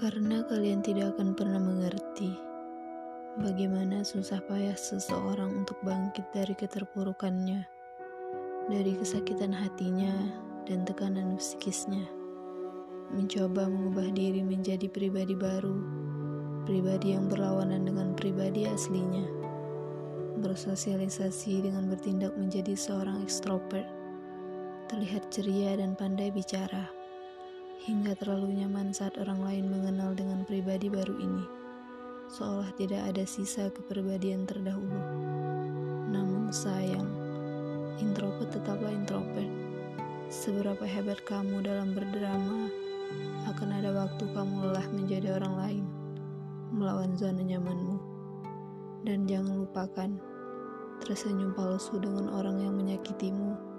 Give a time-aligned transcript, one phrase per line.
[0.00, 2.32] Karena kalian tidak akan pernah mengerti
[3.36, 7.68] bagaimana susah payah seseorang untuk bangkit dari keterpurukannya,
[8.72, 10.16] dari kesakitan hatinya
[10.64, 12.08] dan tekanan psikisnya.
[13.12, 15.76] Mencoba mengubah diri menjadi pribadi baru,
[16.64, 19.28] pribadi yang berlawanan dengan pribadi aslinya.
[20.40, 23.84] Bersosialisasi dengan bertindak menjadi seorang ekstrovert,
[24.88, 26.88] terlihat ceria dan pandai bicara
[27.80, 31.44] hingga terlalu nyaman saat orang lain mengenal dengan pribadi baru ini,
[32.28, 35.00] seolah tidak ada sisa kepribadian terdahulu.
[36.12, 37.08] Namun sayang,
[37.96, 39.48] introvert tetaplah introvert.
[40.28, 42.68] Seberapa hebat kamu dalam berdrama,
[43.48, 45.84] akan ada waktu kamu lelah menjadi orang lain,
[46.76, 47.96] melawan zona nyamanmu.
[49.08, 50.10] Dan jangan lupakan,
[51.00, 53.70] tersenyum palsu dengan orang yang menyakitimu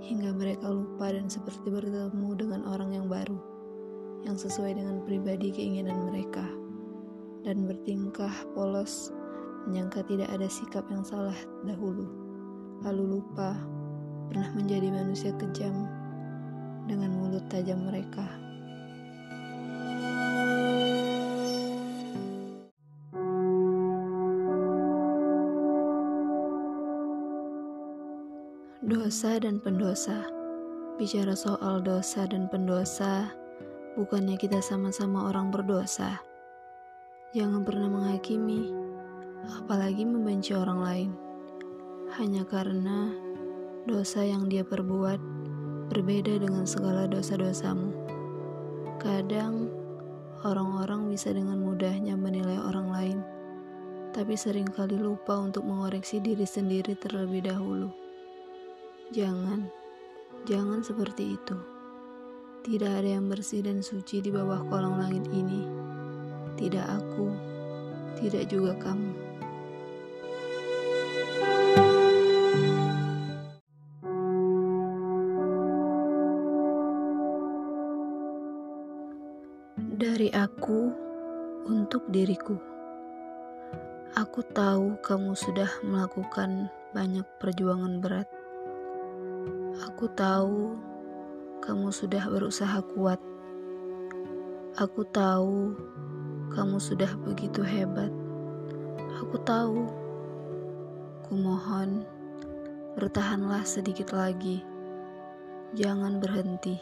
[0.00, 2.99] hingga mereka lupa dan seperti bertemu dengan orang yang
[4.30, 6.46] yang sesuai dengan pribadi keinginan mereka,
[7.42, 9.10] dan bertingkah polos,
[9.66, 11.34] menyangka tidak ada sikap yang salah
[11.66, 12.06] dahulu,
[12.86, 13.58] lalu lupa
[14.30, 15.90] pernah menjadi manusia kejam
[16.86, 18.22] dengan mulut tajam mereka.
[28.86, 30.22] Dosa dan pendosa.
[31.02, 33.39] Bicara soal dosa dan pendosa,
[33.98, 36.22] bukannya kita sama-sama orang berdosa.
[37.34, 38.70] Jangan pernah menghakimi,
[39.58, 41.10] apalagi membenci orang lain.
[42.18, 43.10] Hanya karena
[43.86, 45.18] dosa yang dia perbuat
[45.90, 47.90] berbeda dengan segala dosa-dosamu.
[49.02, 49.70] Kadang
[50.46, 53.18] orang-orang bisa dengan mudahnya menilai orang lain,
[54.14, 57.90] tapi sering kali lupa untuk mengoreksi diri sendiri terlebih dahulu.
[59.10, 59.66] Jangan,
[60.46, 61.79] jangan seperti itu.
[62.70, 65.66] Tidak ada yang bersih dan suci di bawah kolong langit ini.
[66.54, 67.26] Tidak aku,
[68.14, 69.10] tidak juga kamu.
[79.98, 80.94] Dari aku
[81.66, 82.54] untuk diriku.
[84.14, 88.30] Aku tahu kamu sudah melakukan banyak perjuangan berat
[89.86, 90.76] Aku tahu
[91.60, 93.20] kamu sudah berusaha kuat.
[94.80, 95.76] Aku tahu
[96.56, 98.08] kamu sudah begitu hebat.
[99.20, 99.84] Aku tahu.
[101.30, 102.02] Kumohon,
[102.98, 104.64] bertahanlah sedikit lagi.
[105.78, 106.80] Jangan berhenti.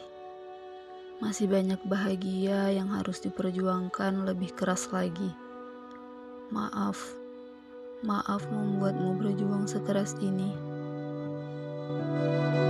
[1.21, 5.34] Masih banyak bahagia yang harus diperjuangkan lebih keras lagi.
[6.49, 6.97] Maaf,
[8.06, 10.55] maaf membuatmu berjuang sekeras ini.
[11.88, 12.68] Assalamualaikum.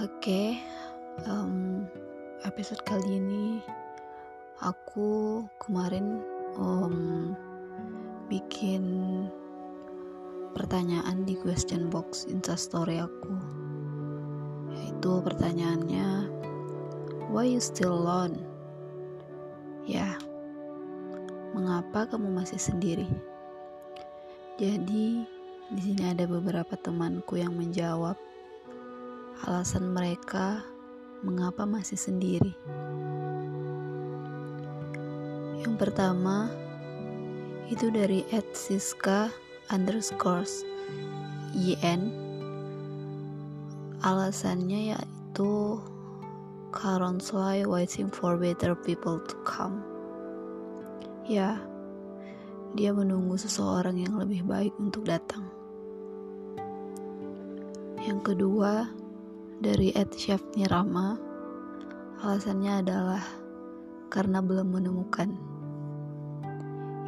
[0.00, 0.48] Oke, okay,
[1.28, 1.84] um,
[2.48, 3.60] episode kali ini
[4.64, 6.24] aku kemarin
[6.56, 7.36] um,
[8.24, 8.80] bikin
[10.56, 13.36] pertanyaan di question box instastory aku.
[14.72, 16.24] Yaitu pertanyaannya,
[17.28, 18.40] why you still alone?
[19.84, 20.16] Ya,
[21.52, 23.12] mengapa kamu masih sendiri?
[24.56, 25.28] Jadi
[25.68, 28.16] di sini ada beberapa temanku yang menjawab
[29.42, 30.62] alasan mereka
[31.26, 32.54] mengapa masih sendiri.
[35.62, 36.46] Yang pertama
[37.66, 39.30] itu dari Ed Siska
[39.70, 40.62] underscores
[41.54, 42.10] YN
[44.02, 45.78] alasannya yaitu
[46.74, 49.82] currently waiting for better people to come.
[51.26, 51.58] Ya
[52.78, 55.44] dia menunggu seseorang yang lebih baik untuk datang.
[58.02, 58.90] Yang kedua,
[59.62, 61.14] dari Ed Chef Nirama,
[62.18, 63.22] alasannya adalah
[64.10, 65.30] karena belum menemukan.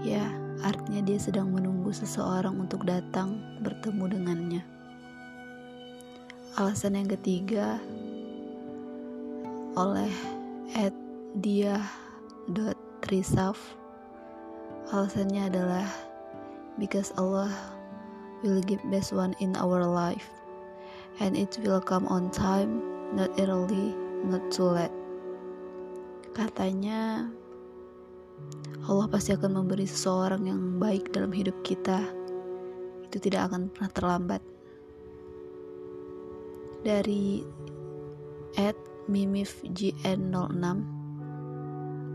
[0.07, 0.31] Ya,
[0.63, 4.63] artinya dia sedang menunggu seseorang untuk datang bertemu dengannya.
[6.55, 7.83] Alasan yang ketiga,
[9.75, 10.15] oleh
[10.79, 10.95] Ed
[11.43, 11.83] dia
[13.03, 13.59] Trisaf,
[14.95, 15.91] alasannya adalah
[16.79, 17.51] because Allah
[18.47, 20.44] will give best one in our life
[21.21, 22.83] and it will come on time,
[23.15, 23.95] not early,
[24.27, 24.95] not too late.
[26.35, 27.31] Katanya,
[28.85, 32.03] Allah pasti akan memberi seseorang yang baik dalam hidup kita.
[33.07, 34.43] Itu tidak akan pernah terlambat.
[36.85, 37.41] Dari
[38.61, 38.77] at
[39.09, 40.95] mimifgn06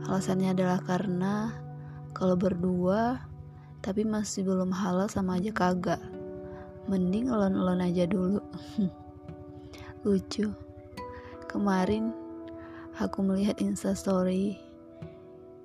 [0.05, 1.57] Alasannya adalah karena
[2.13, 3.25] kalau berdua
[3.79, 6.18] Tapi masih belum halal sama aja kagak.
[6.89, 8.41] Mending elon-elon aja dulu.
[10.03, 10.49] Lucu.
[11.45, 12.09] Kemarin
[12.97, 14.57] aku melihat instastory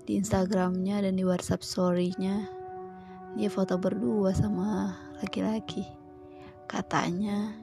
[0.05, 2.45] di Instagramnya dan di WhatsApp story-nya
[3.35, 5.89] dia foto berdua sama laki-laki.
[6.69, 7.57] Katanya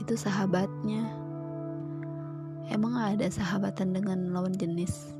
[0.00, 1.04] itu sahabatnya.
[2.72, 5.12] Emang ada sahabatan dengan lawan jenis?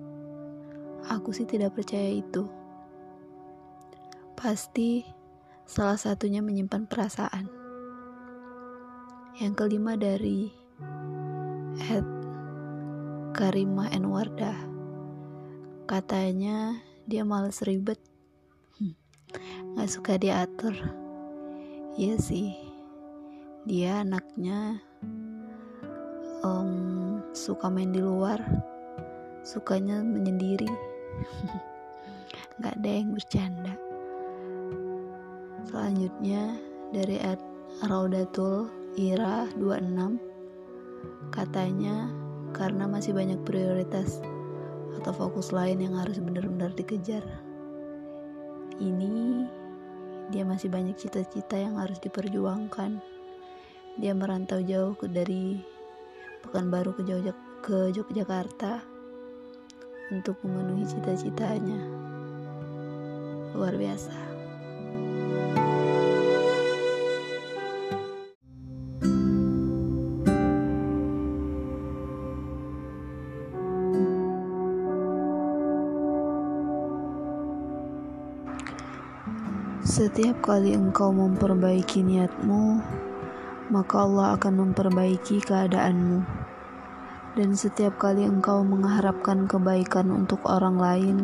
[1.13, 2.49] Aku sih tidak percaya itu.
[4.33, 5.05] Pasti
[5.67, 7.47] salah satunya menyimpan perasaan.
[9.39, 10.53] Yang kelima dari
[11.89, 12.07] Ed
[13.33, 14.59] Karimah Enwardah.
[15.89, 16.77] Katanya
[17.09, 17.97] dia males ribet.
[18.77, 18.93] Hmm,
[19.89, 20.77] suka diatur.
[21.97, 22.53] Iya sih.
[23.65, 24.83] Dia anaknya
[26.45, 28.39] um, suka main di luar.
[29.43, 30.69] Sukanya menyendiri.
[32.63, 33.92] Gak ada yang bercanda.
[35.69, 36.59] Selanjutnya
[36.91, 37.39] dari Ed
[37.87, 38.67] Raudatul
[38.99, 40.19] Ira 26
[41.33, 42.13] katanya
[42.53, 44.21] karena masih banyak prioritas
[45.01, 47.25] atau fokus lain yang harus benar-benar dikejar.
[48.77, 49.47] Ini
[50.29, 53.01] dia masih banyak cita-cita yang harus diperjuangkan.
[54.01, 55.61] Dia merantau jauh ke dari
[56.43, 57.33] Pekanbaru ke Jogja
[57.63, 58.83] ke Yogyakarta
[60.11, 61.79] untuk memenuhi cita-citanya.
[63.55, 64.32] Luar biasa.
[79.93, 82.81] Setiap kali engkau memperbaiki niatmu,
[83.69, 86.25] maka Allah akan memperbaiki keadaanmu.
[87.37, 91.17] Dan setiap kali engkau mengharapkan kebaikan untuk orang lain,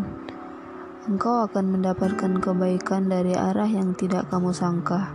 [1.09, 5.09] engkau akan mendapatkan kebaikan dari arah yang tidak kamu sangka.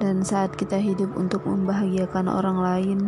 [0.00, 3.00] Dan saat kita hidup untuk membahagiakan orang lain,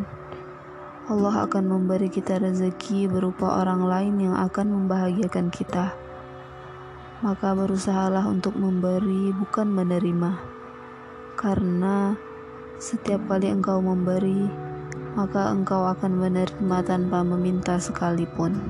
[1.09, 6.05] Allah akan memberi kita rezeki berupa orang lain yang akan membahagiakan kita
[7.25, 10.37] maka berusahalah untuk memberi, bukan menerima,
[11.41, 12.13] karena
[12.77, 14.45] setiap kali engkau memberi,
[15.17, 18.61] maka engkau akan menerima tanpa meminta sekalipun.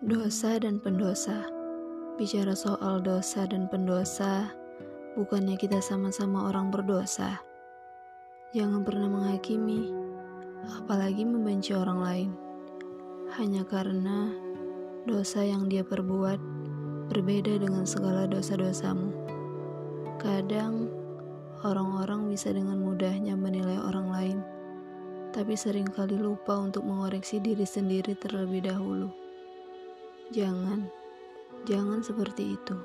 [0.00, 1.44] Dosa dan pendosa.
[2.16, 4.48] Bicara soal dosa dan pendosa,
[5.12, 7.36] bukannya kita sama-sama orang berdosa.
[8.56, 9.92] Jangan pernah menghakimi,
[10.80, 12.30] apalagi membenci orang lain,
[13.36, 14.32] hanya karena
[15.04, 16.40] dosa yang dia perbuat
[17.12, 19.12] berbeda dengan segala dosa-dosamu.
[20.16, 20.88] Kadang
[21.60, 24.38] orang-orang bisa dengan mudahnya menilai orang lain,
[25.36, 29.19] tapi sering kali lupa untuk mengoreksi diri sendiri terlebih dahulu.
[30.30, 31.00] Jangan
[31.68, 32.76] Jangan seperti itu.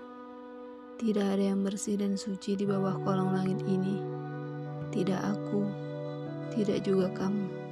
[1.00, 4.04] Tidak ada yang bersih dan suci di bawah kolong langit ini.
[4.92, 5.64] Tidak aku,
[6.52, 7.65] tidak juga kamu.